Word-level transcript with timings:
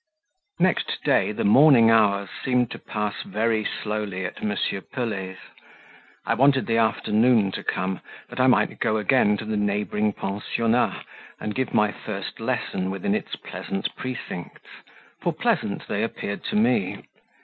NEXT 0.59 0.97
day 1.03 1.31
the 1.31 1.43
morning 1.43 1.91
hours 1.91 2.27
seemed 2.43 2.71
to 2.71 2.79
pass 2.79 3.21
very 3.21 3.63
slowly 3.63 4.25
at 4.25 4.41
M. 4.41 4.57
Pelet's; 4.91 5.39
I 6.25 6.33
wanted 6.33 6.65
the 6.65 6.77
afternoon 6.79 7.51
to 7.51 7.63
come 7.63 7.99
that 8.27 8.39
I 8.39 8.47
might 8.47 8.79
go 8.79 8.97
again 8.97 9.37
to 9.37 9.45
the 9.45 9.57
neighbouring 9.57 10.11
pensionnat 10.11 11.05
and 11.39 11.53
give 11.53 11.71
my 11.75 11.91
first 11.91 12.39
lesson 12.39 12.89
within 12.89 13.13
its 13.13 13.35
pleasant 13.35 13.95
precincts; 13.95 14.63
for 15.21 15.31
pleasant 15.31 15.87
they 15.87 16.01
appeared 16.01 16.43
to 16.45 16.55
me. 16.55 17.03